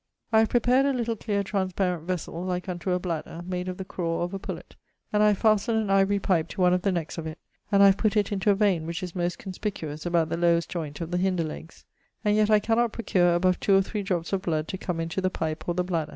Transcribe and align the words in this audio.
'I 0.33 0.39
have 0.39 0.49
prepared 0.49 0.87
a 0.87 0.93
little 0.93 1.15
cleare 1.15 1.43
transparent 1.43 2.07
vessel 2.07 2.43
(like 2.43 2.67
unto 2.67 2.89
a 2.89 2.97
bladder), 2.97 3.43
made 3.45 3.67
of 3.67 3.77
the 3.77 3.85
craw 3.85 4.23
of 4.23 4.33
a 4.33 4.39
pullet; 4.39 4.75
and 5.13 5.21
I 5.21 5.27
have 5.27 5.37
fastened 5.37 5.77
an 5.77 5.91
ivory 5.91 6.17
pipe 6.17 6.47
to 6.47 6.61
one 6.61 6.73
of 6.73 6.81
the 6.81 6.89
neckes 6.91 7.19
of 7.19 7.27
it, 7.27 7.37
and 7.71 7.83
I 7.83 7.85
have 7.85 7.97
put 7.97 8.17
it 8.17 8.31
into 8.31 8.49
a 8.49 8.55
veine 8.55 8.87
which 8.87 9.03
is 9.03 9.15
most 9.15 9.37
conspicuous 9.37 10.03
about 10.03 10.29
the 10.29 10.37
lowest 10.37 10.71
joint 10.71 11.01
of 11.01 11.11
the 11.11 11.19
hinder 11.19 11.43
legges; 11.43 11.85
and 12.25 12.35
yet 12.35 12.49
I 12.49 12.57
cannot 12.59 12.93
procure 12.93 13.35
above 13.35 13.59
2 13.59 13.75
or 13.75 13.83
3 13.83 14.01
drops 14.01 14.33
of 14.33 14.41
blood 14.41 14.67
to 14.69 14.77
come 14.79 14.99
into 14.99 15.21
the 15.21 15.29
pipe 15.29 15.67
or 15.69 15.75
the 15.75 15.83
bladder. 15.83 16.09